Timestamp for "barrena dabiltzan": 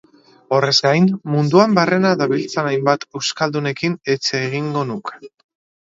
1.81-2.73